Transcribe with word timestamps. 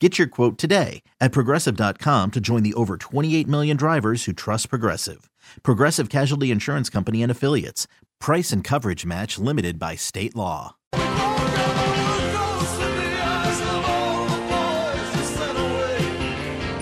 Get 0.00 0.18
your 0.18 0.28
quote 0.28 0.56
today 0.56 1.02
at 1.20 1.30
progressive.com 1.30 2.30
to 2.30 2.40
join 2.40 2.62
the 2.62 2.72
over 2.72 2.96
28 2.96 3.46
million 3.46 3.76
drivers 3.76 4.24
who 4.24 4.32
trust 4.32 4.70
Progressive. 4.70 5.28
Progressive 5.62 6.08
Casualty 6.08 6.50
Insurance 6.50 6.88
Company 6.88 7.22
and 7.22 7.30
Affiliates. 7.30 7.86
Price 8.18 8.50
and 8.50 8.64
coverage 8.64 9.04
match 9.04 9.38
limited 9.38 9.78
by 9.78 9.96
state 9.96 10.34
law. 10.34 10.76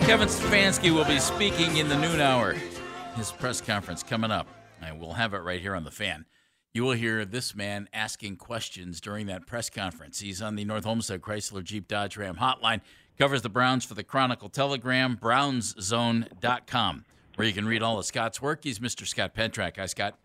Kevin 0.07 0.29
Stefanski 0.29 0.95
will 0.95 1.05
be 1.05 1.19
speaking 1.19 1.79
in 1.79 1.89
the 1.89 1.99
noon 1.99 2.21
hour. 2.21 2.55
His 3.17 3.33
press 3.33 3.61
conference 3.61 4.05
coming 4.05 4.31
up. 4.31 4.47
And 4.81 5.01
we'll 5.01 5.15
have 5.15 5.35
it 5.35 5.39
right 5.39 5.61
here 5.61 5.75
on 5.75 5.83
the 5.83 5.91
fan. 5.91 6.25
You 6.73 6.85
will 6.85 6.93
hear 6.93 7.25
this 7.25 7.57
man 7.57 7.89
asking 7.93 8.37
questions 8.37 9.01
during 9.01 9.27
that 9.27 9.47
press 9.47 9.69
conference. 9.69 10.21
He's 10.21 10.41
on 10.41 10.55
the 10.55 10.65
North 10.65 10.87
Olmsted 10.87 11.21
Chrysler 11.21 11.65
Jeep 11.65 11.89
Dodge 11.89 12.17
Ram 12.17 12.37
hotline. 12.37 12.83
Covers 13.19 13.43
the 13.43 13.49
Browns 13.49 13.85
for 13.85 13.95
the 13.95 14.05
Chronicle 14.05 14.49
Telegram, 14.49 15.19
brownszone.com, 15.21 17.05
where 17.35 17.49
you 17.49 17.53
can 17.53 17.67
read 17.67 17.83
all 17.83 17.99
of 17.99 18.05
Scott's 18.05 18.41
work. 18.41 18.61
He's 18.63 18.79
Mr. 18.79 19.05
Scott 19.05 19.35
Petrak. 19.35 19.77
Hi, 19.77 19.87
Scott. 19.87 20.17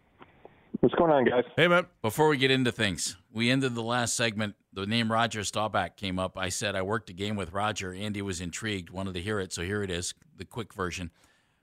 What's 0.79 0.93
going 0.93 1.09
on, 1.09 1.25
guys? 1.25 1.43
Hey, 1.55 1.67
man. 1.67 1.87
Before 2.03 2.27
we 2.27 2.37
get 2.37 2.51
into 2.51 2.71
things, 2.71 3.17
we 3.31 3.49
ended 3.49 3.73
the 3.73 3.81
last 3.81 4.15
segment. 4.15 4.53
The 4.73 4.85
name 4.85 5.11
Roger 5.11 5.43
Staubach 5.43 5.97
came 5.97 6.19
up. 6.19 6.37
I 6.37 6.49
said 6.49 6.75
I 6.75 6.83
worked 6.83 7.09
a 7.09 7.13
game 7.13 7.35
with 7.35 7.51
Roger. 7.51 7.95
Andy 7.95 8.21
was 8.21 8.39
intrigued, 8.39 8.91
wanted 8.91 9.15
to 9.15 9.21
hear 9.21 9.39
it, 9.39 9.51
so 9.51 9.63
here 9.63 9.81
it 9.81 9.89
is, 9.89 10.13
the 10.37 10.45
quick 10.45 10.71
version. 10.71 11.09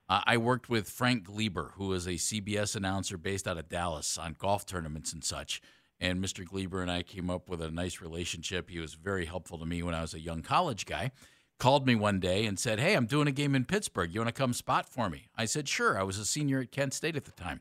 Uh, 0.09 0.23
I 0.27 0.37
worked 0.37 0.69
with 0.69 0.91
Frank 0.91 1.29
Glieber, 1.29 1.75
who 1.75 1.93
is 1.93 2.09
a 2.09 2.15
CBS 2.15 2.75
announcer 2.75 3.17
based 3.17 3.47
out 3.47 3.57
of 3.57 3.69
Dallas 3.69 4.19
on 4.19 4.35
golf 4.37 4.67
tournaments 4.67 5.13
and 5.13 5.23
such. 5.23 5.63
And 6.01 6.23
Mr. 6.23 6.47
Glieber 6.47 6.81
and 6.81 6.91
I 6.91 7.03
came 7.03 7.29
up 7.29 7.49
with 7.49 7.61
a 7.61 7.71
nice 7.71 8.01
relationship. 8.01 8.71
He 8.71 8.79
was 8.81 8.95
very 8.95 9.27
helpful 9.27 9.59
to 9.59 9.67
me 9.67 9.83
when 9.83 9.95
I 9.95 10.01
was 10.01 10.15
a 10.15 10.21
young 10.21 10.43
college 10.43 10.87
guy. 10.87 11.11
Called 11.59 11.87
me 11.87 11.95
one 11.95 12.21
day 12.21 12.47
and 12.47 12.59
said, 12.59 12.81
Hey, 12.81 12.95
I'm 12.95 13.05
doing 13.05 13.29
a 13.29 13.33
game 13.33 13.55
in 13.55 13.67
Pittsburgh. 13.67 14.13
You 14.15 14.21
want 14.21 14.35
to 14.35 14.41
come 14.41 14.55
spot 14.55 14.89
for 14.89 15.11
me? 15.11 15.29
I 15.37 15.45
said, 15.45 15.69
Sure. 15.69 15.99
I 15.99 16.03
was 16.03 16.19
a 16.19 16.25
senior 16.25 16.61
at 16.61 16.73
Kent 16.73 16.95
State 16.95 17.17
at 17.17 17.27
the 17.27 17.33
time. 17.33 17.61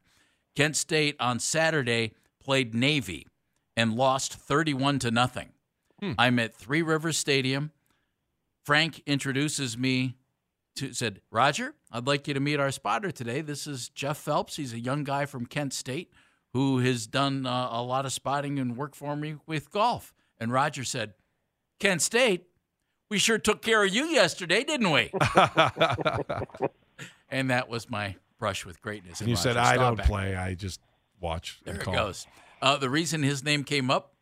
Kent 0.55 0.77
State 0.77 1.17
on 1.19 1.39
Saturday 1.39 2.13
played 2.41 2.73
Navy 2.73 3.27
and 3.75 3.93
lost 3.93 4.33
31 4.33 4.99
to 4.99 5.11
nothing. 5.11 5.49
Hmm. 5.99 6.13
I'm 6.17 6.39
at 6.39 6.55
Three 6.55 6.81
Rivers 6.81 7.17
Stadium. 7.17 7.71
Frank 8.63 9.01
introduces 9.05 9.77
me 9.77 10.15
to 10.75 10.93
said, 10.93 11.21
"Roger, 11.29 11.75
I'd 11.91 12.07
like 12.07 12.27
you 12.27 12.33
to 12.33 12.39
meet 12.39 12.59
our 12.59 12.71
spotter 12.71 13.11
today. 13.11 13.41
This 13.41 13.67
is 13.67 13.89
Jeff 13.89 14.17
Phelps. 14.17 14.55
He's 14.55 14.73
a 14.73 14.79
young 14.79 15.03
guy 15.03 15.25
from 15.25 15.45
Kent 15.45 15.73
State 15.73 16.13
who 16.53 16.79
has 16.79 17.07
done 17.07 17.45
uh, 17.45 17.69
a 17.71 17.81
lot 17.81 18.05
of 18.05 18.13
spotting 18.13 18.59
and 18.59 18.77
work 18.77 18.95
for 18.95 19.15
me 19.15 19.35
with 19.45 19.71
golf." 19.71 20.13
And 20.39 20.51
Roger 20.51 20.83
said, 20.83 21.13
"Kent 21.79 22.01
State, 22.01 22.47
we 23.09 23.17
sure 23.17 23.37
took 23.37 23.61
care 23.61 23.83
of 23.83 23.93
you 23.93 24.05
yesterday, 24.05 24.63
didn't 24.63 24.91
we?" 24.91 25.11
and 27.29 27.49
that 27.49 27.69
was 27.69 27.89
my 27.89 28.15
brush 28.39 28.65
with 28.65 28.81
greatness. 28.81 29.19
And 29.19 29.29
you 29.29 29.35
said, 29.35 29.57
I 29.57 29.75
don't 29.75 29.99
play. 29.99 30.35
I 30.35 30.55
just 30.55 30.79
watch. 31.19 31.59
There 31.63 31.73
and 31.73 31.81
it 31.81 31.85
call. 31.85 31.93
goes. 31.93 32.25
Uh, 32.61 32.77
the 32.77 32.89
reason 32.89 33.21
his 33.21 33.43
name 33.43 33.63
came 33.63 33.91
up, 33.91 34.15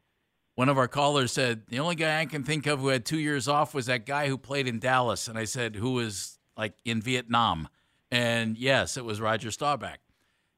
one 0.56 0.70
of 0.70 0.78
our 0.78 0.88
callers 0.88 1.32
said, 1.32 1.64
the 1.70 1.80
only 1.80 1.96
guy 1.96 2.20
I 2.20 2.26
can 2.26 2.44
think 2.44 2.66
of 2.66 2.80
who 2.80 2.88
had 2.88 3.06
two 3.06 3.20
years 3.20 3.48
off 3.48 3.74
was 3.74 3.86
that 3.86 4.06
guy 4.06 4.28
who 4.28 4.38
played 4.38 4.68
in 4.68 4.80
Dallas. 4.80 5.28
And 5.28 5.38
I 5.38 5.46
said, 5.46 5.76
who 5.76 5.94
was 5.94 6.40
like 6.58 6.74
in 6.84 7.02
Vietnam? 7.02 7.70
And 8.12 8.58
yes, 8.58 8.98
it 8.98 9.06
was 9.06 9.22
Roger 9.22 9.52
Staubach. 9.52 10.00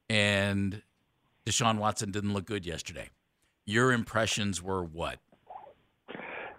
And 0.09 0.81
Deshaun 1.49 1.79
Watson 1.79 2.11
didn't 2.11 2.33
look 2.33 2.45
good 2.45 2.63
yesterday. 2.63 3.09
Your 3.65 3.91
impressions 3.91 4.61
were 4.61 4.83
what? 4.83 5.17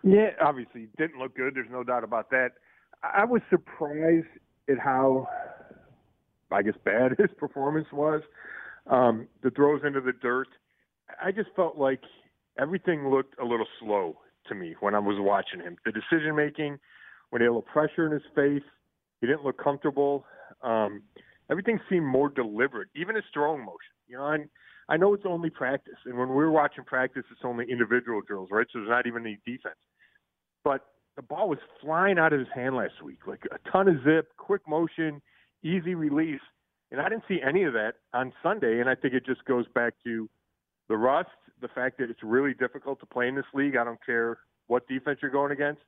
Yeah, 0.03 0.31
obviously 0.43 0.89
didn't 0.99 1.21
look 1.21 1.37
good. 1.37 1.55
There's 1.55 1.71
no 1.71 1.85
doubt 1.85 2.03
about 2.03 2.31
that. 2.31 2.55
I 3.05 3.25
was 3.25 3.41
surprised 3.51 4.27
at 4.69 4.81
how 4.81 5.29
I 6.51 6.63
guess 6.63 6.75
bad 6.85 7.13
his 7.19 7.31
performance 7.39 7.87
was. 7.93 8.23
Um, 8.89 9.29
the 9.45 9.51
throws 9.51 9.83
into 9.87 10.01
the 10.01 10.13
dirt. 10.13 10.49
I 11.23 11.31
just 11.31 11.51
felt 11.55 11.79
like 11.79 12.01
everything 12.59 13.11
looked 13.11 13.39
a 13.39 13.45
little 13.45 13.69
slow 13.79 14.19
to 14.49 14.57
me 14.57 14.75
when 14.81 14.97
I 14.97 14.99
was 14.99 15.19
watching 15.21 15.61
him. 15.61 15.77
The 15.85 15.93
decision 15.93 16.35
making, 16.35 16.81
when 17.29 17.43
he 17.43 17.45
had 17.45 17.51
a 17.51 17.55
little 17.55 17.63
pressure 17.63 18.07
in 18.07 18.13
his 18.13 18.23
face, 18.35 18.69
he 19.21 19.29
didn't 19.29 19.45
look 19.45 19.63
comfortable. 19.63 20.25
Um, 20.63 21.03
everything 21.49 21.79
seemed 21.89 22.07
more 22.07 22.29
deliberate, 22.29 22.89
even 22.97 23.15
his 23.15 23.25
throwing 23.33 23.61
motion. 23.61 23.95
You 24.09 24.17
know, 24.17 24.27
and 24.27 24.49
I 24.91 24.97
know 24.97 25.15
it's 25.15 25.25
only 25.27 25.51
practice, 25.51 25.95
and 26.05 26.19
when 26.19 26.29
we're 26.29 26.51
watching 26.51 26.85
practice, 26.85 27.23
it's 27.31 27.41
only 27.45 27.65
individual 27.71 28.21
drills, 28.27 28.49
right? 28.51 28.67
So 28.73 28.81
there's 28.81 28.91
not 28.91 29.07
even 29.07 29.23
any 29.23 29.39
defense. 29.47 29.79
But 30.65 30.85
the 31.17 31.23
ball 31.23 31.49
was 31.49 31.59
flying 31.81 32.19
out 32.19 32.33
of 32.33 32.41
his 32.41 32.49
hand 32.55 32.77
last 32.77 33.03
week, 33.03 33.21
like 33.27 33.47
a 33.53 33.71
ton 33.71 33.89
of 33.89 33.97
zip, 34.05 34.33
quick 34.37 34.63
motion 34.69 35.23
easy 35.63 35.95
release. 35.95 36.41
And 36.91 37.01
I 37.01 37.09
didn't 37.09 37.25
see 37.29 37.39
any 37.47 37.65
of 37.65 37.73
that 37.75 37.95
on 38.13 38.33
Sunday. 38.43 38.81
And 38.81 38.89
I 38.89 38.95
think 38.95 39.15
it 39.15 39.25
just 39.25 39.45
goes 39.45 39.67
back 39.75 39.95
to 40.05 40.29
the 40.89 40.97
rust, 40.97 41.29
the 41.61 41.69
fact 41.69 41.99
that 41.99 42.11
it's 42.11 42.23
really 42.23 42.55
difficult 42.55 42.99
to 43.01 43.07
play 43.07 43.29
in 43.29 43.35
this 43.35 43.45
league. 43.55 43.77
I 43.77 43.85
don't 43.85 44.05
care 44.05 44.39
what 44.67 44.89
defense 44.89 45.19
you're 45.23 45.31
going 45.31 45.53
against. 45.53 45.83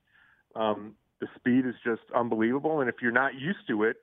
Um, 0.54 0.94
the 1.20 1.26
speed 1.36 1.66
is 1.66 1.74
just 1.84 2.02
unbelievable. 2.14 2.80
And 2.80 2.88
if 2.88 2.96
you're 3.00 3.12
not 3.12 3.34
used 3.34 3.66
to 3.68 3.84
it, 3.84 3.96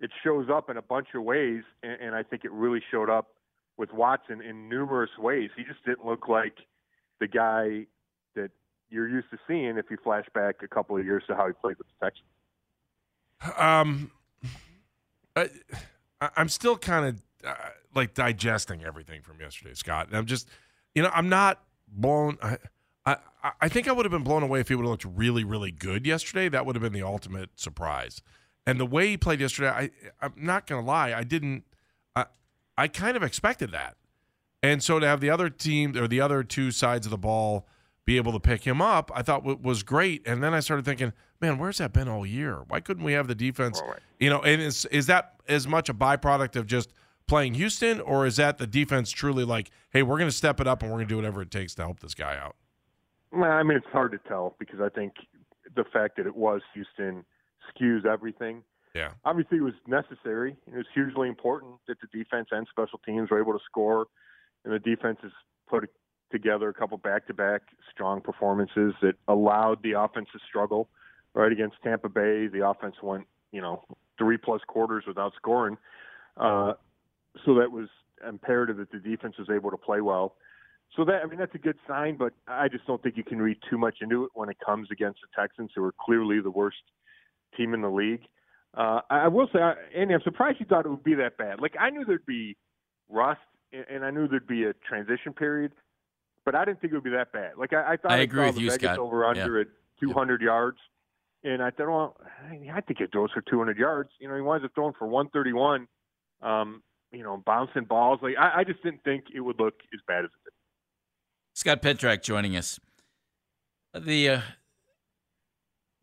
it 0.00 0.10
shows 0.22 0.48
up 0.52 0.68
in 0.68 0.76
a 0.76 0.82
bunch 0.82 1.08
of 1.14 1.22
ways. 1.22 1.62
And, 1.82 2.00
and 2.00 2.14
I 2.14 2.22
think 2.22 2.44
it 2.44 2.52
really 2.52 2.82
showed 2.90 3.08
up 3.08 3.28
with 3.76 3.92
Watson 3.92 4.40
in 4.40 4.68
numerous 4.68 5.10
ways. 5.18 5.50
He 5.56 5.64
just 5.64 5.84
didn't 5.84 6.06
look 6.06 6.28
like 6.28 6.56
the 7.20 7.26
guy 7.26 7.86
that 8.34 8.50
you're 8.90 9.08
used 9.08 9.30
to 9.30 9.38
seeing 9.48 9.78
if 9.78 9.86
you 9.90 9.96
flash 10.02 10.26
back 10.34 10.56
a 10.62 10.68
couple 10.68 10.96
of 10.96 11.04
years 11.04 11.24
to 11.28 11.34
how 11.34 11.46
he 11.46 11.52
played 11.52 11.76
with 11.78 11.86
the 11.88 12.06
Texans. 12.06 12.28
Um, 13.58 14.10
I, 15.36 15.50
I'm 16.36 16.48
still 16.48 16.76
kind 16.76 17.06
of 17.06 17.22
uh, 17.46 17.54
like 17.94 18.14
digesting 18.14 18.84
everything 18.84 19.22
from 19.22 19.40
yesterday, 19.40 19.74
Scott. 19.74 20.08
And 20.08 20.16
I'm 20.16 20.26
just, 20.26 20.48
you 20.94 21.02
know, 21.02 21.10
I'm 21.12 21.28
not 21.28 21.62
blown. 21.88 22.38
I, 22.42 22.58
I, 23.04 23.16
I 23.60 23.68
think 23.68 23.88
I 23.88 23.92
would 23.92 24.04
have 24.04 24.12
been 24.12 24.22
blown 24.22 24.42
away 24.42 24.60
if 24.60 24.68
he 24.68 24.74
would 24.74 24.84
have 24.84 24.90
looked 24.90 25.04
really, 25.04 25.44
really 25.44 25.70
good 25.70 26.06
yesterday. 26.06 26.48
That 26.48 26.64
would 26.64 26.76
have 26.76 26.82
been 26.82 26.92
the 26.92 27.02
ultimate 27.02 27.50
surprise. 27.56 28.22
And 28.66 28.80
the 28.80 28.86
way 28.86 29.08
he 29.08 29.16
played 29.16 29.40
yesterday, 29.40 29.68
I, 29.68 29.90
I'm 30.22 30.32
not 30.36 30.66
going 30.66 30.82
to 30.82 30.86
lie, 30.86 31.12
I 31.12 31.24
didn't. 31.24 31.64
I, 32.76 32.88
kind 32.88 33.16
of 33.16 33.22
expected 33.22 33.72
that. 33.72 33.96
And 34.62 34.82
so 34.82 34.98
to 34.98 35.06
have 35.06 35.20
the 35.20 35.30
other 35.30 35.50
team 35.50 35.96
or 35.96 36.08
the 36.08 36.20
other 36.20 36.42
two 36.42 36.70
sides 36.70 37.06
of 37.06 37.10
the 37.10 37.18
ball 37.18 37.66
be 38.06 38.16
able 38.16 38.32
to 38.32 38.40
pick 38.40 38.64
him 38.64 38.80
up, 38.80 39.10
I 39.14 39.22
thought 39.22 39.44
was 39.44 39.82
great. 39.82 40.26
And 40.26 40.42
then 40.42 40.54
I 40.54 40.60
started 40.60 40.84
thinking, 40.84 41.12
man, 41.40 41.58
where's 41.58 41.78
that 41.78 41.92
been 41.92 42.08
all 42.08 42.26
year? 42.26 42.62
Why 42.68 42.80
couldn't 42.80 43.04
we 43.04 43.12
have 43.12 43.28
the 43.28 43.34
defense? 43.34 43.82
Right. 43.86 43.98
You 44.18 44.30
know, 44.30 44.40
and 44.42 44.60
is 44.60 44.84
is 44.86 45.06
that 45.06 45.34
as 45.48 45.66
much 45.66 45.88
a 45.88 45.94
byproduct 45.94 46.56
of 46.56 46.66
just 46.66 46.92
playing 47.26 47.54
Houston, 47.54 48.00
or 48.00 48.26
is 48.26 48.36
that 48.36 48.58
the 48.58 48.66
defense 48.66 49.10
truly 49.10 49.44
like, 49.44 49.70
hey, 49.90 50.02
we're 50.02 50.18
going 50.18 50.30
to 50.30 50.36
step 50.36 50.60
it 50.60 50.66
up 50.66 50.82
and 50.82 50.90
we're 50.90 50.98
going 50.98 51.08
to 51.08 51.12
do 51.12 51.16
whatever 51.16 51.42
it 51.42 51.50
takes 51.50 51.74
to 51.76 51.82
help 51.82 52.00
this 52.00 52.14
guy 52.14 52.36
out? 52.36 52.56
Well, 53.32 53.50
I 53.50 53.62
mean, 53.62 53.76
it's 53.76 53.86
hard 53.92 54.12
to 54.12 54.18
tell 54.28 54.56
because 54.58 54.80
I 54.80 54.88
think 54.88 55.14
the 55.74 55.84
fact 55.92 56.16
that 56.16 56.26
it 56.26 56.36
was 56.36 56.60
Houston 56.74 57.24
skews 57.70 58.06
everything. 58.06 58.62
Yeah. 58.94 59.10
Obviously, 59.24 59.58
it 59.58 59.62
was 59.62 59.74
necessary. 59.86 60.56
It 60.66 60.76
was 60.76 60.86
hugely 60.94 61.28
important 61.28 61.74
that 61.88 61.96
the 62.00 62.06
defense 62.16 62.48
and 62.52 62.66
special 62.70 63.00
teams 63.04 63.30
were 63.30 63.40
able 63.40 63.52
to 63.52 63.64
score, 63.64 64.06
and 64.64 64.72
the 64.72 64.78
defense 64.78 65.18
has 65.22 65.32
put 65.68 65.90
together 66.30 66.68
a 66.68 66.74
couple 66.74 66.96
back-to-back 66.98 67.62
strong 67.90 68.20
performances 68.20 68.94
that 69.02 69.14
allowed 69.28 69.82
the 69.82 69.92
offense 69.92 70.28
to 70.32 70.38
struggle. 70.48 70.88
Right 71.34 71.50
against 71.50 71.76
Tampa 71.82 72.08
Bay, 72.08 72.46
the 72.46 72.64
offense 72.64 72.94
went, 73.02 73.26
you 73.50 73.60
know, 73.60 73.82
three 74.16 74.36
plus 74.36 74.62
quarters 74.68 75.04
without 75.06 75.32
scoring. 75.34 75.76
Uh, 76.36 76.74
so 77.44 77.54
that 77.54 77.72
was 77.72 77.88
imperative 78.26 78.76
that 78.76 78.92
the 78.92 78.98
defense 78.98 79.34
was 79.38 79.48
able 79.50 79.70
to 79.72 79.76
play 79.76 80.00
well. 80.00 80.36
So 80.96 81.04
that 81.04 81.22
I 81.24 81.26
mean 81.26 81.38
that's 81.38 81.54
a 81.56 81.58
good 81.58 81.76
sign, 81.88 82.16
but 82.16 82.32
I 82.46 82.68
just 82.68 82.86
don't 82.86 83.02
think 83.02 83.16
you 83.16 83.24
can 83.24 83.42
read 83.42 83.58
too 83.68 83.76
much 83.76 83.96
into 84.00 84.24
it 84.24 84.30
when 84.34 84.48
it 84.48 84.56
comes 84.64 84.88
against 84.92 85.20
the 85.22 85.28
Texans, 85.40 85.72
who 85.74 85.82
are 85.84 85.94
clearly 86.00 86.40
the 86.40 86.52
worst 86.52 86.76
team 87.56 87.74
in 87.74 87.82
the 87.82 87.90
league. 87.90 88.22
Uh, 88.76 89.00
I 89.08 89.28
will 89.28 89.48
say, 89.52 89.60
Andy, 89.96 90.14
I'm 90.14 90.20
surprised 90.22 90.58
you 90.58 90.66
thought 90.66 90.84
it 90.84 90.88
would 90.88 91.04
be 91.04 91.14
that 91.14 91.36
bad. 91.36 91.60
Like 91.60 91.74
I 91.78 91.90
knew 91.90 92.04
there'd 92.04 92.26
be 92.26 92.56
rust, 93.08 93.40
and 93.72 94.04
I 94.04 94.10
knew 94.10 94.26
there'd 94.26 94.46
be 94.46 94.64
a 94.64 94.72
transition 94.88 95.32
period, 95.32 95.72
but 96.44 96.54
I 96.54 96.64
didn't 96.64 96.80
think 96.80 96.92
it 96.92 96.96
would 96.96 97.04
be 97.04 97.10
that 97.10 97.32
bad. 97.32 97.52
Like 97.56 97.72
I, 97.72 97.92
I 97.92 97.96
thought 97.96 98.10
I 98.12 98.16
I 98.16 98.18
agree 98.20 98.46
with 98.46 98.56
the 98.56 98.62
you, 98.62 98.70
Vegas 98.70 98.82
Scott. 98.84 98.98
over 98.98 99.24
under 99.24 99.56
Yeah. 99.56 99.60
at 99.62 99.66
200 100.00 100.40
yards, 100.42 100.78
and 101.44 101.62
I 101.62 101.70
thought, 101.70 101.86
well, 101.88 102.16
I 102.72 102.80
think 102.80 103.00
it 103.00 103.10
throws 103.12 103.30
for 103.32 103.42
200 103.42 103.78
yards. 103.78 104.10
You 104.18 104.28
know, 104.28 104.34
he 104.34 104.40
winds 104.40 104.64
up 104.64 104.72
throwing 104.74 104.94
for 104.98 105.06
131. 105.06 105.86
Um, 106.42 106.82
you 107.12 107.22
know, 107.22 107.40
bouncing 107.46 107.84
balls. 107.84 108.18
Like 108.22 108.34
I, 108.36 108.60
I 108.60 108.64
just 108.64 108.82
didn't 108.82 109.04
think 109.04 109.26
it 109.32 109.40
would 109.40 109.60
look 109.60 109.74
as 109.94 110.00
bad 110.08 110.24
as 110.24 110.30
it 110.30 110.44
did. 110.44 110.52
Scott 111.54 111.80
Petrak 111.80 112.22
joining 112.22 112.56
us. 112.56 112.80
The 113.96 114.28
uh, 114.28 114.40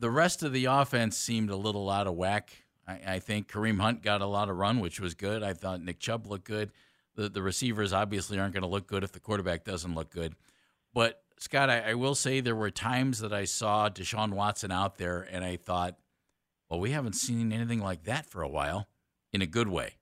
the 0.01 0.09
rest 0.09 0.41
of 0.43 0.51
the 0.51 0.65
offense 0.65 1.15
seemed 1.15 1.51
a 1.51 1.55
little 1.55 1.89
out 1.89 2.07
of 2.07 2.15
whack. 2.15 2.51
I, 2.87 2.99
I 3.07 3.19
think 3.19 3.47
Kareem 3.47 3.79
Hunt 3.79 4.01
got 4.01 4.21
a 4.21 4.25
lot 4.25 4.49
of 4.49 4.57
run, 4.57 4.79
which 4.79 4.99
was 4.99 5.13
good. 5.13 5.43
I 5.43 5.53
thought 5.53 5.81
Nick 5.81 5.99
Chubb 5.99 6.25
looked 6.27 6.45
good. 6.45 6.71
The 7.15 7.29
the 7.29 7.41
receivers 7.41 7.93
obviously 7.93 8.39
aren't 8.39 8.53
going 8.53 8.63
to 8.63 8.69
look 8.69 8.87
good 8.87 9.03
if 9.03 9.11
the 9.11 9.19
quarterback 9.19 9.63
doesn't 9.63 9.93
look 9.93 10.09
good. 10.09 10.35
But 10.93 11.21
Scott, 11.37 11.69
I, 11.69 11.91
I 11.91 11.93
will 11.93 12.15
say 12.15 12.39
there 12.41 12.55
were 12.55 12.71
times 12.71 13.19
that 13.19 13.31
I 13.31 13.45
saw 13.45 13.89
Deshaun 13.89 14.33
Watson 14.33 14.71
out 14.71 14.97
there, 14.97 15.27
and 15.31 15.43
I 15.43 15.55
thought, 15.55 15.97
well, 16.69 16.79
we 16.79 16.91
haven't 16.91 17.13
seen 17.13 17.51
anything 17.51 17.79
like 17.79 18.03
that 18.03 18.25
for 18.25 18.41
a 18.41 18.49
while, 18.49 18.87
in 19.31 19.41
a 19.41 19.47
good 19.47 19.67
way. 19.67 19.97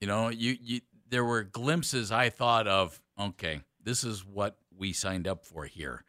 You 0.00 0.08
know, 0.08 0.28
you 0.28 0.56
you 0.60 0.80
there 1.08 1.24
were 1.24 1.44
glimpses 1.44 2.10
I 2.10 2.28
thought 2.28 2.66
of. 2.66 3.00
Okay, 3.20 3.60
this 3.82 4.02
is 4.02 4.24
what 4.24 4.56
we 4.76 4.92
signed 4.92 5.28
up 5.28 5.44
for 5.44 5.64
here. 5.66 6.04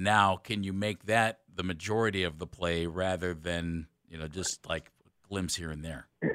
Now, 0.00 0.36
can 0.38 0.64
you 0.64 0.72
make 0.72 1.04
that 1.04 1.40
the 1.54 1.62
majority 1.62 2.22
of 2.22 2.38
the 2.38 2.46
play 2.46 2.86
rather 2.86 3.34
than 3.34 3.86
you 4.08 4.16
know 4.16 4.28
just 4.28 4.66
like 4.66 4.90
a 5.04 5.28
glimpse 5.28 5.56
here 5.56 5.70
and 5.70 5.84
there? 5.84 6.08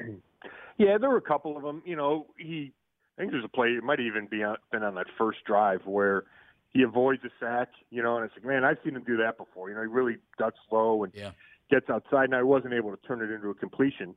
Yeah, 0.78 0.98
there 0.98 1.08
were 1.08 1.16
a 1.16 1.22
couple 1.22 1.56
of 1.56 1.62
them. 1.62 1.82
You 1.86 1.96
know, 1.96 2.26
he 2.38 2.70
I 3.16 3.22
think 3.22 3.32
there's 3.32 3.46
a 3.46 3.48
play. 3.48 3.68
It 3.68 3.82
might 3.82 3.98
even 3.98 4.26
be 4.30 4.42
on, 4.42 4.58
been 4.70 4.82
on 4.82 4.94
that 4.96 5.06
first 5.16 5.38
drive 5.46 5.80
where 5.86 6.24
he 6.68 6.82
avoids 6.82 7.22
a 7.24 7.30
sack. 7.40 7.70
You 7.88 8.02
know, 8.02 8.16
and 8.16 8.26
it's 8.26 8.34
like, 8.36 8.44
man, 8.44 8.62
I've 8.62 8.76
seen 8.84 8.94
him 8.94 9.02
do 9.06 9.16
that 9.16 9.38
before. 9.38 9.70
You 9.70 9.74
know, 9.74 9.80
he 9.80 9.86
really 9.86 10.18
ducks 10.38 10.58
low 10.70 11.02
and 11.04 11.14
Yeah. 11.14 11.30
gets 11.70 11.88
outside, 11.88 12.24
and 12.24 12.34
I 12.34 12.42
wasn't 12.42 12.74
able 12.74 12.94
to 12.94 12.98
turn 13.06 13.22
it 13.22 13.30
into 13.34 13.48
a 13.48 13.54
completion. 13.54 14.14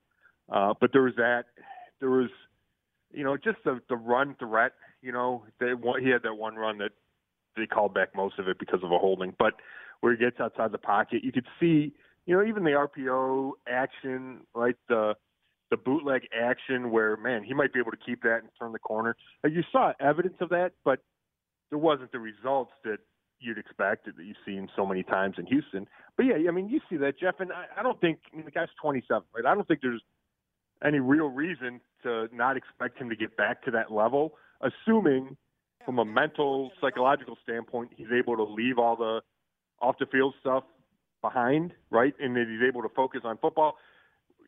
Uh, 0.49 0.73
but 0.81 0.91
there 0.91 1.03
was 1.03 1.15
that. 1.15 1.45
There 2.01 2.09
was, 2.09 2.29
you 3.13 3.23
know, 3.23 3.37
just 3.37 3.59
the 3.63 3.79
the 3.87 3.95
run 3.95 4.35
threat. 4.37 4.73
You 5.01 5.13
know, 5.13 5.45
they, 5.61 5.71
he 6.01 6.09
had 6.09 6.23
that 6.23 6.35
one 6.35 6.55
run 6.55 6.79
that 6.79 6.91
they 7.59 7.67
called 7.67 7.93
back 7.93 8.15
most 8.15 8.39
of 8.39 8.47
it 8.47 8.57
because 8.59 8.79
of 8.83 8.91
a 8.91 8.97
holding, 8.97 9.33
but 9.37 9.53
where 10.01 10.13
he 10.13 10.17
gets 10.17 10.39
outside 10.39 10.71
the 10.71 10.77
pocket, 10.77 11.23
you 11.23 11.31
could 11.31 11.47
see, 11.59 11.93
you 12.25 12.35
know, 12.35 12.43
even 12.43 12.63
the 12.63 12.71
RPO 12.71 13.51
action, 13.67 14.41
right? 14.53 14.75
The 14.87 15.15
the 15.71 15.77
bootleg 15.77 16.23
action 16.35 16.89
where 16.89 17.15
man, 17.17 17.43
he 17.43 17.53
might 17.53 17.71
be 17.71 17.79
able 17.79 17.91
to 17.91 17.97
keep 17.97 18.23
that 18.23 18.39
and 18.39 18.49
turn 18.57 18.71
the 18.71 18.79
corner. 18.79 19.15
You 19.43 19.61
saw 19.71 19.93
evidence 19.99 20.35
of 20.41 20.49
that, 20.49 20.71
but 20.83 20.99
there 21.69 21.77
wasn't 21.77 22.11
the 22.11 22.19
results 22.19 22.71
that 22.83 22.97
you'd 23.39 23.57
expect 23.57 24.05
that 24.05 24.15
you've 24.17 24.37
seen 24.45 24.67
so 24.75 24.85
many 24.85 25.03
times 25.03 25.35
in 25.37 25.45
Houston. 25.45 25.87
But 26.17 26.25
yeah, 26.25 26.49
I 26.49 26.51
mean, 26.51 26.69
you 26.69 26.81
see 26.89 26.97
that, 26.97 27.19
Jeff, 27.19 27.35
and 27.39 27.51
I, 27.51 27.65
I 27.79 27.83
don't 27.83 27.99
think 28.01 28.19
I 28.33 28.35
mean 28.35 28.45
the 28.45 28.51
guy's 28.51 28.67
27, 28.81 29.23
right? 29.35 29.45
I 29.45 29.53
don't 29.53 29.67
think 29.67 29.81
there's 29.81 30.01
any 30.83 30.99
real 30.99 31.27
reason 31.27 31.81
to 32.03 32.27
not 32.33 32.57
expect 32.57 32.97
him 32.97 33.09
to 33.09 33.15
get 33.15 33.35
back 33.37 33.63
to 33.63 33.71
that 33.71 33.91
level, 33.91 34.33
assuming 34.61 35.37
from 35.89 35.97
a 35.97 36.05
mental, 36.05 36.71
psychological 36.79 37.35
standpoint, 37.41 37.89
he's 37.95 38.11
able 38.15 38.37
to 38.37 38.43
leave 38.43 38.77
all 38.77 38.95
the 38.95 39.21
off 39.81 39.95
the 39.99 40.05
field 40.05 40.35
stuff 40.39 40.63
behind, 41.19 41.73
right? 41.89 42.13
And 42.19 42.35
that 42.35 42.45
he's 42.47 42.61
able 42.61 42.83
to 42.83 42.89
focus 42.95 43.21
on 43.23 43.39
football. 43.39 43.73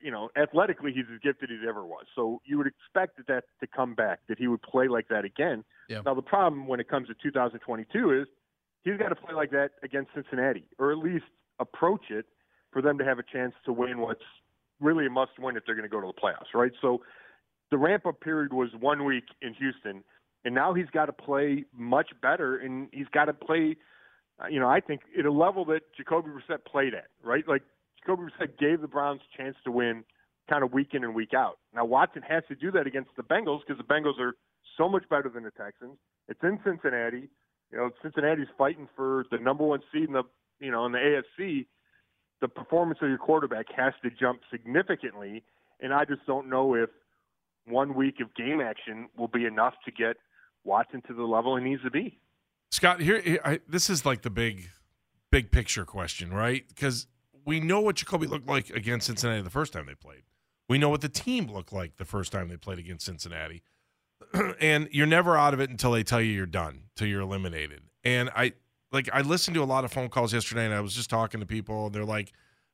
You 0.03 0.11
know, 0.11 0.29
athletically, 0.37 0.91
he's 0.93 1.05
as 1.11 1.19
gifted 1.19 1.49
as 1.49 1.57
he 1.63 1.67
ever 1.67 1.83
was. 1.83 2.05
So 2.15 2.43
you 2.45 2.59
would 2.59 2.67
expect 2.67 3.17
that, 3.17 3.25
that 3.25 3.43
to 3.59 3.65
come 3.65 3.95
back, 3.95 4.19
that 4.29 4.37
he 4.37 4.47
would 4.47 4.61
play 4.61 4.87
like 4.87 5.07
that 5.07 5.25
again. 5.25 5.63
Yeah. 5.89 6.01
Now, 6.05 6.13
the 6.13 6.21
problem 6.21 6.67
when 6.67 6.79
it 6.79 6.87
comes 6.87 7.07
to 7.07 7.15
2022 7.15 8.21
is 8.21 8.27
he's 8.83 8.97
got 8.97 9.09
to 9.09 9.15
play 9.15 9.33
like 9.33 9.49
that 9.49 9.71
against 9.81 10.11
Cincinnati, 10.13 10.65
or 10.77 10.91
at 10.91 10.99
least 10.99 11.25
approach 11.57 12.11
it 12.11 12.27
for 12.71 12.83
them 12.83 12.99
to 12.99 13.03
have 13.03 13.17
a 13.17 13.23
chance 13.23 13.55
to 13.65 13.73
win 13.73 13.97
what's 13.97 14.21
really 14.79 15.07
a 15.07 15.09
must 15.09 15.39
win 15.39 15.57
if 15.57 15.63
they're 15.65 15.73
going 15.73 15.89
to 15.89 15.91
go 15.91 16.01
to 16.01 16.05
the 16.05 16.21
playoffs, 16.21 16.53
right? 16.53 16.73
So 16.83 17.01
the 17.71 17.79
ramp 17.79 18.05
up 18.05 18.21
period 18.21 18.53
was 18.53 18.69
one 18.79 19.05
week 19.05 19.25
in 19.41 19.55
Houston, 19.55 20.03
and 20.43 20.55
now 20.55 20.73
he's 20.73 20.89
got 20.91 21.05
to 21.05 21.13
play 21.13 21.65
much 21.75 22.09
better, 22.21 22.57
and 22.57 22.87
he's 22.91 23.07
got 23.13 23.25
to 23.25 23.33
play, 23.33 23.77
uh, 24.41 24.47
you 24.47 24.59
know, 24.59 24.69
I 24.69 24.79
think 24.79 25.01
at 25.17 25.25
a 25.25 25.31
level 25.31 25.65
that 25.65 25.81
Jacoby 25.95 26.29
Brissett 26.29 26.65
played 26.65 26.93
at, 26.93 27.07
right? 27.23 27.47
Like 27.47 27.63
Jacoby 27.99 28.23
Brissett 28.23 28.57
gave 28.57 28.81
the 28.81 28.87
Browns 28.87 29.21
a 29.21 29.37
chance 29.41 29.55
to 29.65 29.71
win 29.71 30.03
kind 30.49 30.63
of 30.63 30.73
week 30.73 30.89
in 30.93 31.03
and 31.03 31.13
week 31.13 31.33
out. 31.35 31.59
Now 31.73 31.85
Watson 31.85 32.23
has 32.27 32.43
to 32.49 32.55
do 32.55 32.71
that 32.71 32.87
against 32.87 33.11
the 33.15 33.23
Bengals 33.23 33.59
because 33.65 33.77
the 33.77 33.93
Bengals 33.93 34.19
are 34.19 34.35
so 34.77 34.89
much 34.89 35.07
better 35.09 35.29
than 35.29 35.43
the 35.43 35.51
Texans. 35.51 35.97
It's 36.27 36.39
in 36.43 36.59
Cincinnati. 36.65 37.29
You 37.71 37.77
know, 37.77 37.89
Cincinnati's 38.01 38.47
fighting 38.57 38.87
for 38.95 39.25
the 39.31 39.37
number 39.37 39.63
one 39.63 39.81
seed 39.93 40.05
in 40.05 40.13
the 40.13 40.23
you 40.59 40.71
know 40.71 40.85
in 40.85 40.91
the 40.91 41.21
AFC. 41.39 41.67
The 42.41 42.47
performance 42.47 42.99
of 43.03 43.09
your 43.09 43.19
quarterback 43.19 43.67
has 43.75 43.93
to 44.03 44.09
jump 44.09 44.41
significantly, 44.49 45.43
and 45.79 45.93
I 45.93 46.05
just 46.05 46.25
don't 46.25 46.49
know 46.49 46.73
if 46.73 46.89
one 47.67 47.93
week 47.93 48.15
of 48.19 48.33
game 48.33 48.59
action 48.59 49.07
will 49.15 49.27
be 49.27 49.45
enough 49.45 49.75
to 49.85 49.91
get 49.91 50.17
Watson 50.63 51.01
to 51.07 51.13
the 51.13 51.23
level 51.23 51.55
he 51.57 51.63
needs 51.63 51.81
to 51.83 51.91
be. 51.91 52.19
Scott, 52.71 53.01
here, 53.01 53.19
here 53.21 53.39
I, 53.43 53.59
this 53.67 53.89
is 53.89 54.05
like 54.05 54.21
the 54.21 54.29
big, 54.29 54.69
big 55.29 55.51
picture 55.51 55.85
question, 55.85 56.33
right? 56.33 56.67
Because 56.67 57.07
we 57.45 57.59
know 57.59 57.81
what 57.81 57.97
Jacoby 57.97 58.27
looked 58.27 58.47
like 58.47 58.69
against 58.69 59.07
Cincinnati 59.07 59.41
the 59.41 59.49
first 59.49 59.73
time 59.73 59.85
they 59.87 59.95
played. 59.95 60.23
We 60.69 60.77
know 60.77 60.89
what 60.89 61.01
the 61.01 61.09
team 61.09 61.51
looked 61.51 61.73
like 61.73 61.97
the 61.97 62.05
first 62.05 62.31
time 62.31 62.47
they 62.47 62.55
played 62.55 62.79
against 62.79 63.05
Cincinnati, 63.05 63.61
and 64.61 64.87
you're 64.91 65.07
never 65.07 65.35
out 65.35 65.53
of 65.53 65.59
it 65.59 65.69
until 65.69 65.91
they 65.91 66.03
tell 66.03 66.21
you 66.21 66.31
you're 66.31 66.45
done, 66.45 66.83
till 66.95 67.07
you're 67.07 67.21
eliminated. 67.21 67.81
And 68.03 68.29
I 68.35 68.53
like 68.91 69.09
I 69.11 69.21
listened 69.21 69.55
to 69.55 69.63
a 69.63 69.65
lot 69.65 69.83
of 69.83 69.91
phone 69.91 70.09
calls 70.09 70.33
yesterday, 70.33 70.65
and 70.65 70.73
I 70.73 70.79
was 70.79 70.93
just 70.93 71.09
talking 71.09 71.39
to 71.41 71.45
people, 71.45 71.87
and 71.87 71.95
they're 71.95 72.05
like, 72.05 72.31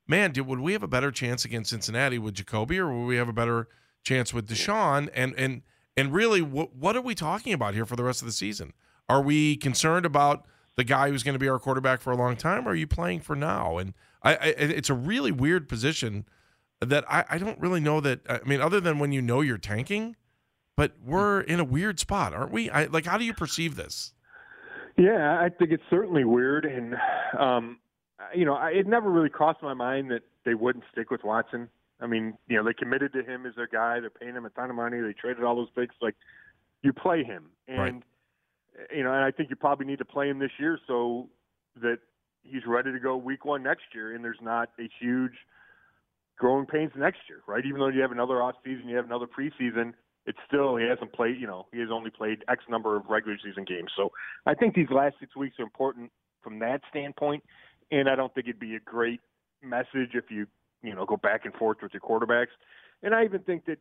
"Man, 0.08 0.32
dude, 0.32 0.46
would 0.46 0.60
we 0.60 0.74
have 0.74 0.84
a 0.84 0.88
better 0.88 1.12
chance 1.12 1.44
against 1.44 1.72
Cincinnati 1.72 2.20
with 2.20 2.36
Jacoby, 2.36 2.78
or 2.78 2.94
would 2.94 3.08
we 3.08 3.16
have 3.16 3.30
a 3.30 3.34
better 3.34 3.68
chance 4.04 4.32
with 4.32 4.48
Deshaun?" 4.48 5.10
And 5.16 5.34
and 5.36 5.64
and 5.98 6.14
really, 6.14 6.42
what 6.42 6.76
what 6.76 6.96
are 6.96 7.02
we 7.02 7.16
talking 7.16 7.54
about 7.54 7.74
here 7.74 7.86
for 7.86 7.96
the 7.96 8.04
rest 8.04 8.22
of 8.22 8.28
the 8.28 8.32
season? 8.32 8.74
Are 9.10 9.22
we 9.22 9.58
concerned 9.58 10.06
about 10.06 10.46
the 10.76 10.84
guy 10.84 11.10
who's 11.10 11.24
going 11.24 11.34
to 11.34 11.40
be 11.40 11.50
our 11.50 11.60
quarterback 11.60 12.02
for 12.02 12.12
a 12.12 12.16
long 12.16 12.38
time? 12.38 12.68
Are 12.68 12.76
you 12.76 12.86
playing 12.88 13.22
for 13.22 13.36
now? 13.36 13.78
And 13.78 13.94
I, 14.24 14.36
I 14.36 14.46
it's 14.58 14.90
a 14.90 14.94
really 14.94 15.32
weird 15.32 15.68
position 15.68 16.26
that 16.80 17.04
I, 17.12 17.26
I 17.32 17.38
don't 17.40 17.60
really 17.60 17.80
know 17.80 18.00
that. 18.02 18.22
I 18.30 18.40
mean, 18.46 18.62
other 18.62 18.80
than 18.80 19.00
when 19.00 19.12
you 19.12 19.22
know 19.22 19.42
you're 19.42 19.58
tanking, 19.58 20.16
but 20.76 20.94
we're 21.04 21.42
in 21.42 21.60
a 21.60 21.64
weird 21.64 22.00
spot, 22.00 22.34
aren't 22.34 22.52
we? 22.52 22.70
I, 22.70 22.86
like, 22.86 23.06
how 23.06 23.18
do 23.18 23.26
you 23.26 23.34
perceive 23.34 23.76
this? 23.76 24.14
Yeah, 24.98 25.40
I 25.40 25.50
think 25.50 25.72
it's 25.72 25.84
certainly 25.90 26.24
weird, 26.24 26.66
and 26.66 26.96
um, 27.40 27.80
you 28.36 28.46
know, 28.46 28.56
I, 28.56 28.70
it 28.70 28.88
never 28.88 29.10
really 29.10 29.30
crossed 29.30 29.62
my 29.62 29.74
mind 29.74 30.12
that 30.12 30.22
they 30.44 30.54
wouldn't 30.54 30.86
stick 30.92 31.12
with 31.12 31.24
Watson. 31.24 31.70
I 32.00 32.08
mean, 32.08 32.38
you 32.48 32.58
know, 32.58 32.64
they 32.64 32.74
committed 32.74 33.14
to 33.14 33.24
him 33.24 33.46
as 33.46 33.56
their 33.56 33.68
guy. 33.68 34.00
They're 34.00 34.10
paying 34.10 34.36
him 34.36 34.46
a 34.46 34.50
ton 34.52 34.70
of 34.70 34.76
money. 34.76 35.00
They 35.02 35.14
traded 35.14 35.44
all 35.44 35.56
those 35.56 35.70
picks. 35.76 35.96
Like, 36.02 36.16
you 36.84 36.94
play 36.94 37.24
him, 37.24 37.52
and 37.68 37.78
Right. 37.80 38.04
you 38.96 39.04
know, 39.04 39.14
and 39.14 39.24
I 39.24 39.32
think 39.32 39.50
you 39.50 39.56
probably 39.56 39.86
need 39.88 39.98
to 40.00 40.06
play 40.06 40.30
him 40.30 40.40
this 40.40 40.52
year 40.60 40.80
so 40.86 41.30
that 41.78 42.00
he's 42.44 42.66
ready 42.66 42.92
to 42.92 43.00
go 43.00 43.18
week 43.18 43.46
one 43.46 43.64
next 43.64 43.94
year, 43.94 44.14
and 44.14 44.24
there's 44.24 44.42
not 44.42 44.70
a 44.80 44.88
huge 45.00 45.34
growing 46.38 46.68
pains 46.68 46.92
next 46.96 47.22
year, 47.28 47.42
right? 47.48 47.66
Even 47.66 47.80
though 47.80 47.88
you 47.88 48.02
have 48.02 48.12
another 48.12 48.42
off 48.44 48.56
season, 48.64 48.88
you 48.88 48.96
have 48.96 49.06
another 49.06 49.26
preseason. 49.28 49.94
It's 50.28 50.38
still 50.46 50.76
he 50.76 50.86
hasn't 50.86 51.14
played. 51.14 51.40
You 51.40 51.48
know, 51.48 51.68
he 51.72 51.80
has 51.80 51.90
only 51.92 52.12
played 52.12 52.44
X 52.48 52.64
number 52.70 52.96
of 52.96 53.10
regular 53.10 53.38
season 53.44 53.64
games. 53.64 53.92
So 53.96 54.12
I 54.46 54.54
think 54.54 54.76
these 54.76 54.90
last 54.92 55.16
six 55.20 55.36
weeks 55.36 55.60
are 55.60 55.64
important 55.64 56.12
from 56.42 56.60
that 56.60 56.82
standpoint, 56.90 57.44
and 57.92 58.08
I 58.08 58.16
don't 58.16 58.34
think 58.36 58.48
it'd 58.48 58.60
be 58.60 58.76
a 58.76 58.80
great 58.80 59.22
message 59.64 60.14
if 60.14 60.30
you 60.30 60.46
you 60.84 60.96
know 60.96 61.06
go 61.06 61.18
back 61.18 61.46
and 61.46 61.54
forth 61.56 61.78
with 61.82 61.94
your 61.94 62.02
quarterbacks. 62.02 62.54
And 63.04 63.14
I 63.14 63.26
even 63.26 63.42
think 63.42 63.66
that 63.66 63.78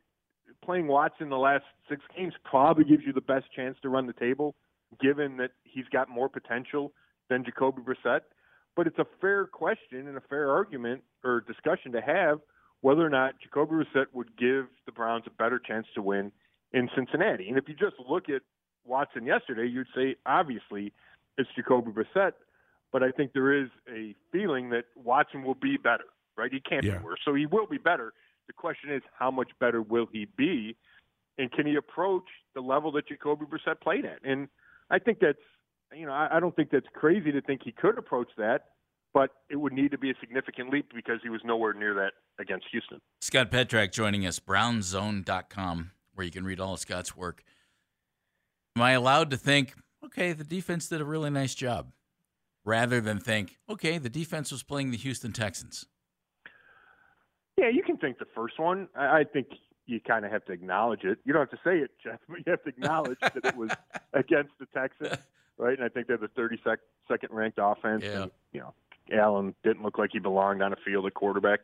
playing 0.63 0.87
Watson 0.87 1.29
the 1.29 1.37
last 1.37 1.65
six 1.89 2.01
games 2.15 2.33
probably 2.43 2.83
gives 2.83 3.03
you 3.05 3.13
the 3.13 3.21
best 3.21 3.45
chance 3.55 3.77
to 3.81 3.89
run 3.89 4.07
the 4.07 4.13
table, 4.13 4.55
given 5.01 5.37
that 5.37 5.51
he's 5.63 5.85
got 5.91 6.09
more 6.09 6.29
potential 6.29 6.93
than 7.29 7.43
Jacoby 7.43 7.81
Brissett. 7.81 8.21
But 8.75 8.87
it's 8.87 8.99
a 8.99 9.07
fair 9.19 9.47
question 9.47 10.07
and 10.07 10.17
a 10.17 10.21
fair 10.21 10.51
argument 10.51 11.01
or 11.23 11.41
discussion 11.41 11.91
to 11.93 12.01
have 12.01 12.39
whether 12.81 13.05
or 13.05 13.09
not 13.09 13.33
Jacoby 13.41 13.75
Brissett 13.75 14.05
would 14.13 14.37
give 14.37 14.67
the 14.85 14.91
Browns 14.91 15.23
a 15.25 15.31
better 15.31 15.59
chance 15.59 15.87
to 15.95 16.01
win 16.01 16.31
in 16.73 16.89
Cincinnati. 16.95 17.49
And 17.49 17.57
if 17.57 17.67
you 17.67 17.73
just 17.73 17.95
look 18.07 18.29
at 18.29 18.41
Watson 18.85 19.25
yesterday, 19.25 19.67
you'd 19.67 19.87
say 19.95 20.15
obviously 20.25 20.93
it's 21.37 21.49
Jacoby 21.55 21.91
Brissett, 21.91 22.33
but 22.91 23.03
I 23.03 23.11
think 23.11 23.33
there 23.33 23.53
is 23.53 23.69
a 23.91 24.15
feeling 24.31 24.69
that 24.69 24.85
Watson 24.95 25.43
will 25.43 25.55
be 25.55 25.77
better, 25.77 26.05
right? 26.37 26.51
He 26.51 26.59
can't 26.59 26.83
Yeah. 26.83 26.99
be 26.99 27.03
worse, 27.05 27.19
so 27.25 27.33
he 27.33 27.45
will 27.45 27.67
be 27.67 27.77
better. 27.77 28.13
The 28.47 28.53
question 28.53 28.91
is, 28.91 29.01
how 29.17 29.31
much 29.31 29.49
better 29.59 29.81
will 29.81 30.07
he 30.11 30.25
be? 30.37 30.75
and 31.39 31.51
can 31.51 31.67
he 31.67 31.75
approach 31.75 32.23
the 32.55 32.61
level 32.61 32.91
that 32.91 33.07
Jacoby 33.07 33.45
Brissett 33.45 33.79
played 33.79 34.05
at? 34.05 34.17
And 34.23 34.47
I 34.89 34.97
think 34.97 35.19
that's 35.19 35.37
you 35.95 36.07
know 36.07 36.11
I, 36.11 36.37
I 36.37 36.39
don't 36.39 36.55
think 36.55 36.71
that's 36.71 36.87
crazy 36.95 37.31
to 37.31 37.41
think 37.41 37.61
he 37.63 37.71
could 37.71 37.95
approach 37.99 38.29
that, 38.39 38.69
but 39.13 39.29
it 39.47 39.57
would 39.57 39.71
need 39.71 39.91
to 39.91 39.99
be 39.99 40.09
a 40.09 40.15
significant 40.19 40.71
leap 40.71 40.91
because 40.95 41.19
he 41.21 41.29
was 41.29 41.41
nowhere 41.45 41.73
near 41.73 41.93
that 41.93 42.13
against 42.39 42.65
Houston. 42.71 42.99
Scott 43.21 43.51
Petrak 43.51 43.91
joining 43.91 44.25
us, 44.25 44.39
brownszone.com, 44.39 45.91
where 46.15 46.25
you 46.25 46.31
can 46.31 46.43
read 46.43 46.59
all 46.59 46.73
of 46.73 46.79
Scott's 46.79 47.15
work. 47.15 47.43
Am 48.75 48.81
I 48.81 48.93
allowed 48.93 49.29
to 49.29 49.37
think, 49.37 49.75
okay, 50.03 50.33
the 50.33 50.43
defense 50.43 50.87
did 50.87 51.01
a 51.01 51.05
really 51.05 51.29
nice 51.29 51.53
job, 51.53 51.91
rather 52.65 52.99
than 52.99 53.19
think, 53.19 53.57
okay, 53.69 53.99
the 53.99 54.09
defense 54.09 54.51
was 54.51 54.63
playing 54.63 54.89
the 54.89 54.97
Houston 54.97 55.33
Texans? 55.33 55.85
Yeah, 57.57 57.69
you 57.69 57.83
can 57.83 57.97
think 57.97 58.19
the 58.19 58.27
first 58.35 58.59
one. 58.59 58.87
I, 58.95 59.19
I 59.19 59.23
think 59.23 59.47
you 59.85 59.99
kind 59.99 60.25
of 60.25 60.31
have 60.31 60.45
to 60.45 60.51
acknowledge 60.51 61.03
it. 61.03 61.19
You 61.25 61.33
don't 61.33 61.49
have 61.49 61.51
to 61.51 61.63
say 61.63 61.77
it, 61.77 61.91
Jeff, 62.03 62.19
but 62.27 62.37
you 62.37 62.51
have 62.51 62.63
to 62.63 62.69
acknowledge 62.69 63.19
that 63.21 63.37
it 63.43 63.55
was 63.55 63.71
against 64.13 64.51
the 64.59 64.65
Texans, 64.67 65.17
right? 65.57 65.77
And 65.77 65.83
I 65.83 65.89
think 65.89 66.07
they're 66.07 66.17
the 66.17 66.27
32nd 66.27 66.77
ranked 67.29 67.59
offense. 67.61 68.03
Yeah. 68.03 68.23
And, 68.23 68.31
you 68.51 68.59
know, 68.59 68.73
Allen 69.11 69.55
didn't 69.63 69.83
look 69.83 69.97
like 69.97 70.11
he 70.13 70.19
belonged 70.19 70.61
on 70.61 70.73
a 70.73 70.75
field 70.85 71.05
at 71.05 71.13
quarterback. 71.13 71.61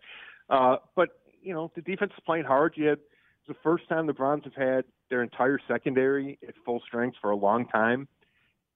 Uh, 0.49 0.77
but, 0.95 1.09
you 1.41 1.53
know, 1.53 1.71
the 1.75 1.81
defense 1.81 2.11
is 2.17 2.23
playing 2.25 2.45
hard. 2.45 2.73
You 2.75 2.87
had 2.87 2.99
it's 3.45 3.57
the 3.57 3.61
first 3.61 3.89
time 3.89 4.07
the 4.07 4.13
Browns 4.13 4.45
have 4.45 4.55
had 4.55 4.85
their 5.09 5.21
entire 5.21 5.59
secondary 5.67 6.39
at 6.47 6.55
full 6.63 6.81
strength 6.87 7.17
for 7.21 7.31
a 7.31 7.35
long 7.35 7.67
time. 7.67 8.07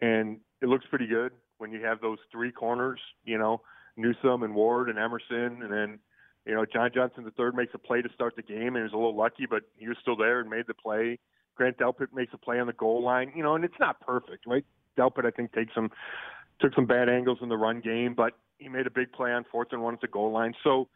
And 0.01 0.39
it 0.62 0.67
looks 0.67 0.86
pretty 0.89 1.07
good 1.07 1.31
when 1.57 1.71
you 1.71 1.83
have 1.86 2.01
those 2.01 2.17
three 2.31 2.51
corners, 2.51 3.00
you 3.24 3.38
know, 3.38 3.62
Newsome 3.95 4.43
and 4.43 4.53
Ward 4.53 4.89
and 4.89 5.00
Emerson, 5.00 5.63
and 5.63 5.71
then 5.71 6.00
you 6.47 6.55
know, 6.55 6.65
John 6.65 6.89
Johnson 6.93 7.29
third 7.35 7.55
makes 7.55 7.73
a 7.73 7.77
play 7.77 8.01
to 8.01 8.09
start 8.13 8.35
the 8.37 8.41
game, 8.41 8.67
and 8.67 8.77
he 8.77 8.83
was 8.83 8.93
a 8.93 8.95
little 8.95 9.15
lucky, 9.15 9.45
but 9.45 9.63
he 9.75 9.87
was 9.87 9.97
still 10.01 10.15
there 10.15 10.39
and 10.39 10.49
made 10.49 10.65
the 10.65 10.73
play. 10.73 11.19
Grant 11.55 11.77
Delpit 11.77 12.07
makes 12.13 12.33
a 12.33 12.37
play 12.37 12.59
on 12.59 12.67
the 12.67 12.73
goal 12.73 13.03
line, 13.03 13.33
you 13.35 13.43
know, 13.43 13.55
and 13.55 13.65
it's 13.65 13.79
not 13.79 13.99
perfect, 13.99 14.45
right? 14.47 14.63
Delpit, 14.97 15.25
I 15.25 15.31
think, 15.31 15.51
takes 15.53 15.73
some 15.75 15.91
took 16.59 16.73
some 16.73 16.85
bad 16.85 17.09
angles 17.09 17.39
in 17.41 17.49
the 17.49 17.57
run 17.57 17.81
game, 17.81 18.15
but 18.15 18.33
he 18.57 18.69
made 18.69 18.87
a 18.87 18.89
big 18.89 19.11
play 19.11 19.31
on 19.31 19.45
fourth 19.51 19.67
and 19.71 19.83
one 19.83 19.93
at 19.93 20.01
the 20.01 20.07
goal 20.07 20.31
line. 20.31 20.53
So, 20.63 20.87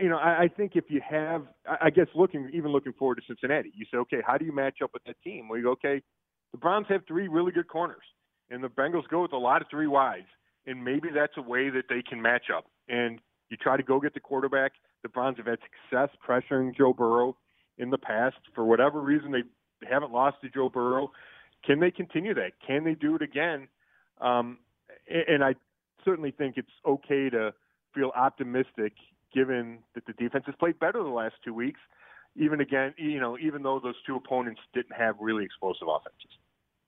you 0.00 0.08
know, 0.08 0.16
I, 0.16 0.44
I 0.44 0.48
think 0.48 0.72
if 0.74 0.84
you 0.88 1.02
have, 1.06 1.42
I 1.80 1.90
guess, 1.90 2.06
looking 2.14 2.48
even 2.54 2.70
looking 2.70 2.92
forward 2.92 3.16
to 3.16 3.22
Cincinnati, 3.26 3.72
you 3.74 3.84
say, 3.90 3.98
okay, 3.98 4.20
how 4.24 4.38
do 4.38 4.44
you 4.44 4.52
match 4.52 4.78
up 4.82 4.90
with 4.94 5.02
that 5.04 5.16
team? 5.24 5.48
Well, 5.48 5.58
you 5.58 5.64
go, 5.64 5.70
okay, 5.72 6.00
the 6.52 6.58
Browns 6.58 6.86
have 6.90 7.02
three 7.08 7.26
really 7.26 7.50
good 7.50 7.66
corners, 7.68 8.04
and 8.50 8.62
the 8.62 8.68
Bengals 8.68 9.08
go 9.08 9.20
with 9.20 9.32
a 9.32 9.38
lot 9.38 9.62
of 9.62 9.68
three 9.68 9.88
wides, 9.88 10.28
and 10.66 10.84
maybe 10.84 11.08
that's 11.12 11.36
a 11.36 11.42
way 11.42 11.70
that 11.70 11.84
they 11.88 12.02
can 12.02 12.22
match 12.22 12.44
up. 12.54 12.66
And 12.88 13.20
you 13.50 13.56
try 13.56 13.76
to 13.76 13.82
go 13.82 14.00
get 14.00 14.14
the 14.14 14.20
quarterback. 14.20 14.72
The 15.02 15.08
Browns 15.08 15.36
have 15.36 15.46
had 15.46 15.58
success 15.90 16.08
pressuring 16.26 16.76
Joe 16.76 16.92
Burrow 16.92 17.36
in 17.78 17.90
the 17.90 17.98
past. 17.98 18.36
For 18.54 18.64
whatever 18.64 19.00
reason, 19.00 19.32
they 19.32 19.42
haven't 19.88 20.12
lost 20.12 20.36
to 20.42 20.48
Joe 20.48 20.68
Burrow. 20.68 21.10
Can 21.66 21.80
they 21.80 21.90
continue 21.90 22.34
that? 22.34 22.52
Can 22.66 22.84
they 22.84 22.94
do 22.94 23.16
it 23.16 23.22
again? 23.22 23.68
Um, 24.20 24.58
and 25.08 25.42
I 25.42 25.54
certainly 26.04 26.30
think 26.30 26.56
it's 26.56 26.68
okay 26.86 27.28
to 27.30 27.52
feel 27.94 28.12
optimistic 28.14 28.92
given 29.34 29.78
that 29.94 30.06
the 30.06 30.12
defense 30.12 30.44
has 30.46 30.54
played 30.58 30.78
better 30.78 31.02
the 31.02 31.08
last 31.08 31.34
two 31.44 31.54
weeks. 31.54 31.80
Even 32.36 32.60
again, 32.60 32.94
you 32.96 33.20
know, 33.20 33.36
even 33.38 33.62
though 33.62 33.80
those 33.82 33.96
two 34.06 34.14
opponents 34.14 34.60
didn't 34.72 34.94
have 34.96 35.16
really 35.20 35.44
explosive 35.44 35.88
offenses. 35.88 36.30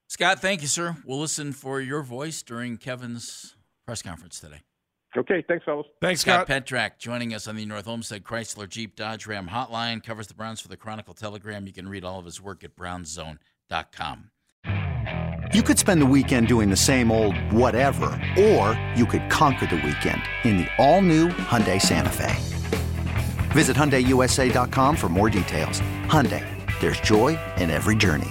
Scott, 0.06 0.40
thank 0.40 0.62
you, 0.62 0.68
sir. 0.68 0.96
We'll 1.04 1.18
listen 1.18 1.52
for 1.52 1.80
your 1.80 2.02
voice 2.02 2.42
during 2.42 2.76
Kevin's 2.76 3.56
press 3.84 4.02
conference 4.02 4.38
today. 4.38 4.60
Okay, 5.16 5.44
thanks, 5.46 5.64
fellas. 5.64 5.86
Thanks, 6.00 6.22
Scott 6.22 6.46
Scott. 6.46 6.64
Petrak 6.64 6.98
joining 6.98 7.34
us 7.34 7.46
on 7.46 7.56
the 7.56 7.66
North 7.66 7.86
Olmsted 7.86 8.24
Chrysler 8.24 8.68
Jeep 8.68 8.96
Dodge 8.96 9.26
Ram 9.26 9.48
hotline. 9.48 10.02
Covers 10.02 10.26
the 10.26 10.34
Browns 10.34 10.60
for 10.60 10.68
the 10.68 10.76
Chronicle 10.76 11.14
Telegram. 11.14 11.66
You 11.66 11.72
can 11.72 11.88
read 11.88 12.04
all 12.04 12.18
of 12.18 12.24
his 12.24 12.40
work 12.40 12.64
at 12.64 12.74
brownszone.com. 12.76 14.30
You 15.52 15.62
could 15.62 15.78
spend 15.78 16.00
the 16.00 16.06
weekend 16.06 16.48
doing 16.48 16.70
the 16.70 16.76
same 16.76 17.12
old 17.12 17.36
whatever, 17.52 18.06
or 18.38 18.78
you 18.96 19.04
could 19.04 19.28
conquer 19.28 19.66
the 19.66 19.76
weekend 19.76 20.22
in 20.44 20.56
the 20.58 20.68
all-new 20.78 21.28
Hyundai 21.28 21.80
Santa 21.80 22.08
Fe. 22.08 22.34
Visit 23.50 23.76
HyundaiUSA.com 23.76 24.96
for 24.96 25.10
more 25.10 25.28
details. 25.28 25.80
Hyundai, 26.06 26.46
there's 26.80 27.00
joy 27.00 27.38
in 27.58 27.68
every 27.70 27.96
journey. 27.96 28.30